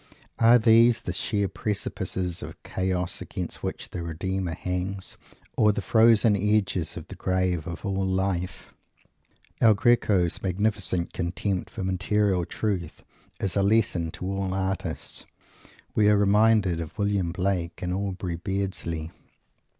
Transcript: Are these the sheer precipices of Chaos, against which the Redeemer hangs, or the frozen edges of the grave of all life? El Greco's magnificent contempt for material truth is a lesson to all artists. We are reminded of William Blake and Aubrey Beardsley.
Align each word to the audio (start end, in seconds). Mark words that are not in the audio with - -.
Are 0.39 0.57
these 0.57 1.01
the 1.01 1.13
sheer 1.13 1.47
precipices 1.47 2.41
of 2.41 2.63
Chaos, 2.63 3.21
against 3.21 3.61
which 3.61 3.89
the 3.91 4.01
Redeemer 4.01 4.55
hangs, 4.55 5.15
or 5.55 5.71
the 5.71 5.79
frozen 5.83 6.35
edges 6.35 6.97
of 6.97 7.07
the 7.07 7.13
grave 7.15 7.67
of 7.67 7.85
all 7.85 8.03
life? 8.03 8.73
El 9.61 9.75
Greco's 9.75 10.41
magnificent 10.41 11.13
contempt 11.13 11.69
for 11.69 11.83
material 11.83 12.45
truth 12.45 13.03
is 13.39 13.55
a 13.55 13.61
lesson 13.61 14.09
to 14.13 14.25
all 14.25 14.55
artists. 14.55 15.27
We 15.93 16.09
are 16.09 16.17
reminded 16.17 16.81
of 16.81 16.97
William 16.97 17.31
Blake 17.31 17.83
and 17.83 17.93
Aubrey 17.93 18.37
Beardsley. 18.37 19.11